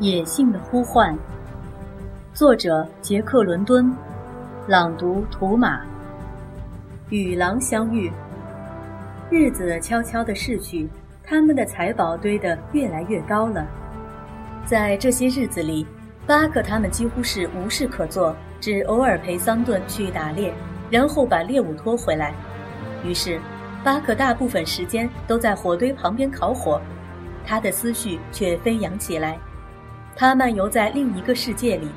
[0.00, 1.14] 野性的呼唤，
[2.32, 3.94] 作者杰克·伦敦，
[4.66, 5.82] 朗读图马。
[7.10, 8.10] 与狼相遇，
[9.30, 10.88] 日子悄悄地逝去，
[11.22, 13.66] 他们的财宝堆得越来越高了。
[14.64, 15.86] 在这些日子里，
[16.26, 20.54] 巴克他们几乎是无事可做，只偶尔陪桑顿去打猎，
[20.90, 22.32] 然后把猎物拖回来。
[23.04, 23.38] 于是，
[23.84, 26.80] 巴克大部分时间都在火堆旁边烤火，
[27.44, 29.38] 他的思绪却飞扬起来。
[30.16, 31.88] 他漫游在另一个世界里，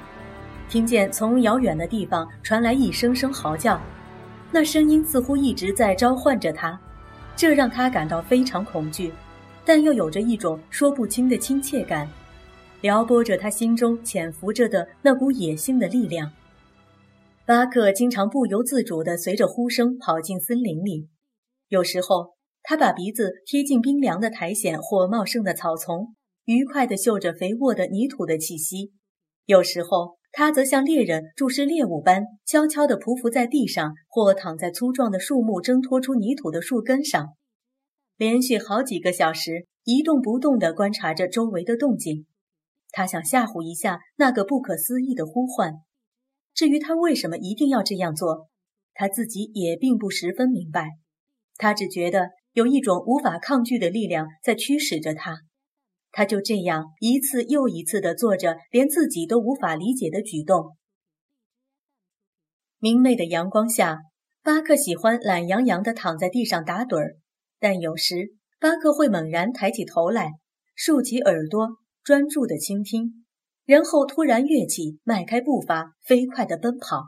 [0.70, 3.81] 听见从遥远的地方传来一声声嚎叫，
[4.52, 6.80] 那声音似乎一直在召唤着他，
[7.36, 9.11] 这让他感到非常恐惧，
[9.66, 12.08] 但又有着一种说不清的亲切感，
[12.81, 16.31] 撩拨着他心中潜伏着的那股野性的力量。
[17.45, 21.09] 巴克经常不由自主地随着呼声跑进森林里，
[21.67, 26.16] 有时候他把鼻子贴近冰凉的苔藓或茂盛的草丛。
[26.45, 28.91] 愉快地嗅着肥沃的泥土的气息，
[29.45, 37.36] 有时候他则像猎人注视猎物般，悄悄地匍匐在地上，或躺在粗壮的树木挣脱出泥土的树根上，
[38.17, 42.25] 连续好几个小时一动不动地观察着周围的动静。
[42.91, 45.75] 他想吓唬一下那个不可思议的呼唤。
[46.53, 48.49] 至于他为什么一定要这样做，
[48.94, 50.89] 他自己也并不十分明白。
[51.55, 55.38] 他只觉得有一种无法抗拒的力量在驱使着他。
[56.14, 60.78] 他就这样一次又一次地做着连自己都无法理解的举动。
[62.78, 63.97] 明媚的阳光下，
[64.44, 67.16] 巴克喜欢懒洋洋地躺在地上打盹儿，
[67.59, 70.33] 但有时巴克会猛然抬起头来，
[70.75, 73.26] 竖起耳朵，专注地倾听，
[73.66, 77.08] 然后突然跃起，迈开步伐，飞快地奔跑。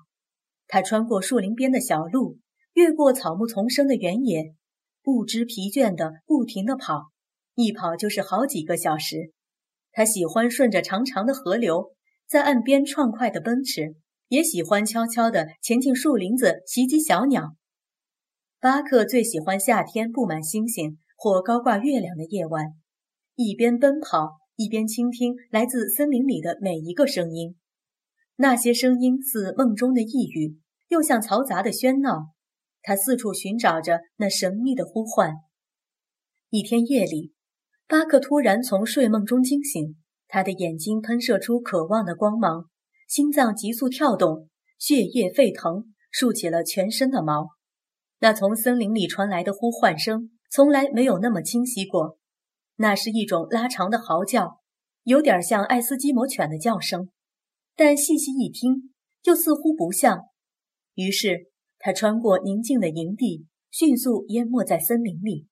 [0.68, 2.40] 他穿过树林边的小路，
[2.74, 4.56] 越过草木丛生的原野，
[5.03, 7.12] 不知疲倦地不停地跑。
[7.55, 9.31] 一跑就是好几个小时，
[9.93, 11.93] 他喜欢顺着长长的河流
[12.27, 13.95] 在岸边畅快地奔驰，
[14.27, 17.55] 也喜欢悄悄地潜进树林子袭击小鸟。
[18.59, 22.73] 巴克最喜欢夏天布满星星或高挂月亮的夜晚，
[23.35, 27.55] 一边奔跑一边倾听来自森林里的每一个声音。
[28.35, 32.33] 那些声音似梦中的呓语，又像嘈杂的喧闹。
[32.81, 35.35] 他四处寻找着那神秘的呼唤。
[36.49, 37.34] 一天夜里。
[37.88, 39.96] 巴克突然从睡梦中惊醒，
[40.28, 42.68] 他的眼睛喷射出渴望的光芒，
[43.07, 47.50] 心脏急速跳动，血液沸腾，竖起了全身的毛。
[48.19, 52.18] 那从森林里传来的呼唤声从来没有那么清晰过，
[52.78, 54.62] 那是一种拉长的嚎叫，
[55.03, 57.09] 有点像爱斯基摩犬的叫声，
[57.75, 58.94] 但细细一听，
[59.25, 60.22] 又似乎不像。
[60.96, 65.46] 于是他穿过宁静的营地，迅速淹没在森林里。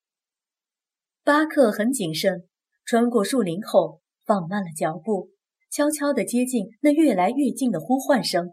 [1.25, 2.49] 巴克很谨慎，
[2.83, 5.29] 穿过树林后放慢了脚步，
[5.71, 8.49] 悄悄地接近那越来越近的呼唤声。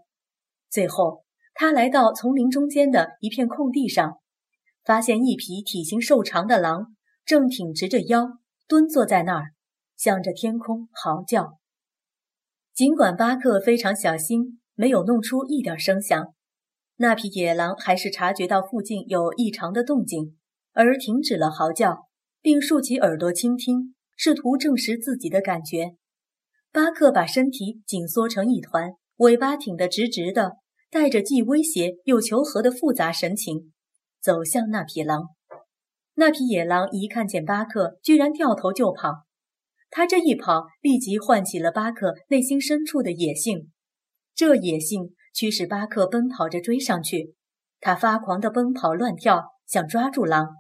[0.71, 4.21] 最后，他来到丛林中间的一片空地上，
[4.85, 6.95] 发现一匹体型瘦长的狼
[7.25, 8.39] 正挺直着腰
[8.69, 9.47] 蹲坐在那儿，
[9.97, 11.59] 向着天空嚎叫。
[12.73, 16.35] 尽管巴克非常小心，没有弄出一点声响，
[16.95, 20.39] 那匹野狼还是察觉到附近有异常的动静，
[20.73, 22.07] 而停止了嚎叫。
[22.43, 25.97] 并竖起耳朵倾听，试图证实自己的感觉。
[26.73, 30.53] 巴克把身体紧缩成一团，尾巴挺得直直的，
[30.91, 33.73] 带着既威胁又求和的复杂神情，
[34.21, 35.29] 走向那匹狼。
[36.15, 39.25] 那匹野狼一看见巴克，居然掉头就跑。
[39.91, 43.71] 他这一跑，立即唤起了巴克内心深处的野性。
[44.35, 47.35] 这野性驱使巴克奔跑着追上去。
[47.81, 50.51] 他发狂地奔跑乱跳，想抓住狼。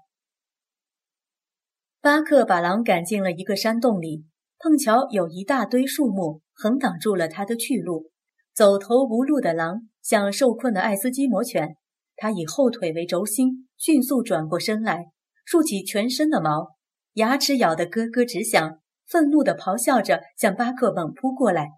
[2.02, 4.24] 巴克把狼赶进了一个山洞里，
[4.58, 8.10] 碰巧有一大堆树木横挡住了他的去路。
[8.54, 11.76] 走投无路的狼像受困的爱斯基摩犬，
[12.16, 15.08] 他以后腿为轴心，迅速转过身来，
[15.44, 16.68] 竖起全身的毛，
[17.14, 21.68] 牙齿咬得咯咯直响，愤怒地咆哮着向巴克猛扑过来。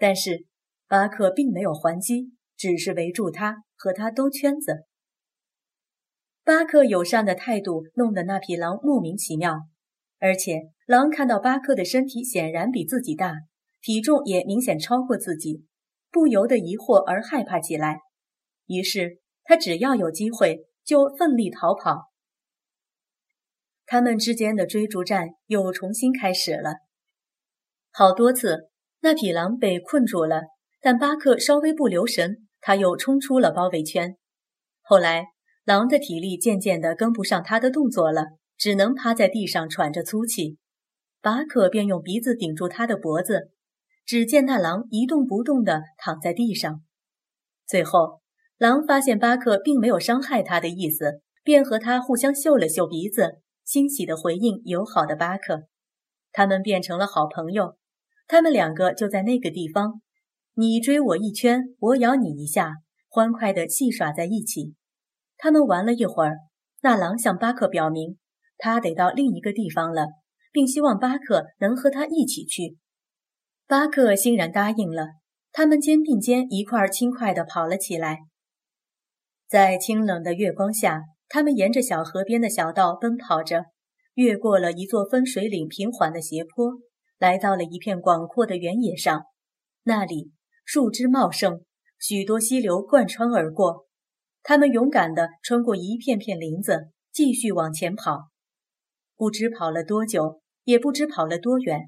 [0.00, 0.46] 但是
[0.88, 4.84] 巴克并没有还击，只是围住他，和他兜圈子。
[6.44, 9.62] 巴克友善的态度弄得那匹狼莫名其妙，
[10.18, 13.32] 而且狼看到巴克的身体显然比自己大，
[13.80, 15.64] 体重也明显超过自己，
[16.10, 18.00] 不由得疑惑而害怕起来。
[18.66, 22.10] 于是他只要有机会就奋力逃跑。
[23.86, 26.74] 他们之间的追逐战又重新开始了。
[27.90, 28.68] 好多次，
[29.00, 30.42] 那匹狼被困住了，
[30.82, 34.18] 但巴克稍微不留神，他又冲出了包围圈。
[34.82, 35.28] 后来。
[35.64, 38.26] 狼的体力渐渐地跟不上他的动作了，
[38.58, 40.58] 只能趴在地上喘着粗气。
[41.22, 43.50] 巴克便用鼻子顶住他的脖子，
[44.04, 46.82] 只见那狼一动不动地躺在地上。
[47.66, 48.20] 最后，
[48.58, 55.62] 狼发现巴克并没有伤害他的意思，便和他互相嗅了嗅鼻子，欣喜地回应友好的巴克。
[56.30, 57.78] 他们变成了好朋友。
[58.28, 60.02] 他们两个就在那个地方，
[60.54, 62.74] 你追我一圈，我咬你一下，
[63.08, 64.74] 欢快地戏耍在一起。
[65.36, 66.38] 他们玩了一会儿，
[66.82, 68.18] 那狼向巴克表明，
[68.58, 70.06] 他得到另一个地方了，
[70.52, 72.78] 并希望巴克能和他一起去。
[73.66, 75.08] 巴克欣然答应了。
[75.56, 78.22] 他们肩并肩一块儿轻快地跑了起来，
[79.46, 83.66] 在清冷的月光下，他们沿着小河边的小道奔跑着，
[84.14, 86.72] 越过了一座分水岭平缓的斜坡，
[87.20, 89.26] 来到了一片广阔的原野上。
[89.84, 90.32] 那里
[90.64, 91.60] 树枝茂盛，
[92.00, 93.86] 许多溪流贯穿而过。
[94.44, 98.28] 他们勇敢地穿过一片片林子，继续往前跑。
[99.16, 101.80] 不知跑了多久，也不知跑了多远，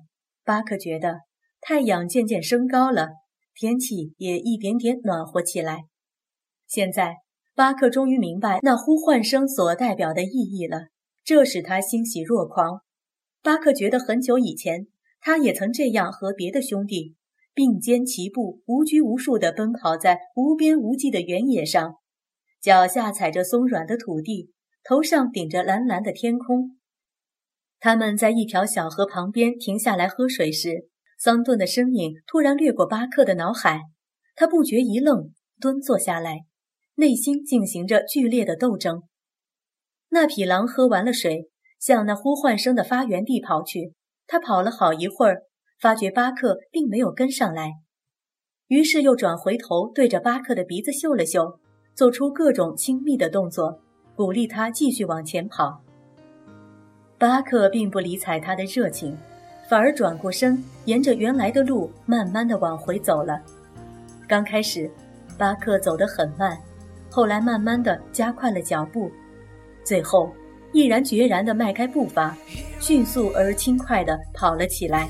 [0.42, 1.20] 巴克觉得
[1.60, 3.10] 太阳渐渐升高了。
[3.54, 5.84] 天气也一点点暖和起来。
[6.66, 7.16] 现在，
[7.54, 10.88] 巴克终于明白那呼唤声所代表的意义了，
[11.24, 12.80] 这使他欣喜若狂。
[13.42, 14.86] 巴克觉得很久以前，
[15.20, 17.16] 他也曾这样和别的兄弟
[17.54, 21.96] 并肩齐步，无拘无束地奔跑在无边无际的原野上，
[22.66, 24.50] 脚下踩着松软的土地，
[24.82, 26.76] 头上顶着蓝蓝的天空。
[27.78, 30.88] 他们在一条小河旁边停下来喝水时。
[31.16, 33.82] 桑顿的身影突然掠过巴克的脑海，
[34.34, 35.30] 他不觉一愣，
[35.60, 36.40] 蹲坐下来，
[36.96, 39.04] 内心进行着剧烈的斗争。
[40.08, 41.48] 那匹狼喝完了水，
[41.78, 43.94] 向那呼唤声的发源地跑去。
[44.26, 45.42] 他跑了好一会儿，
[45.78, 47.74] 发觉巴克并没有跟上来，
[48.66, 51.60] 于是又转回头对着巴克的鼻子嗅了嗅，
[51.96, 53.80] 做出各种亲密的动作，
[54.14, 55.80] 鼓励他继续往前跑。
[57.16, 59.16] 巴克并不理睬他的热情。
[59.66, 63.40] 反而转过身，沿着原来的路慢慢的往回走了。
[64.28, 64.88] 刚开始，
[65.38, 66.56] 巴克走得很慢，
[67.10, 69.10] 后来慢慢的加快了脚步，
[69.82, 70.30] 最后
[70.72, 72.36] 毅然决然地迈开步伐，
[72.78, 75.08] 迅速而轻快地跑了起来。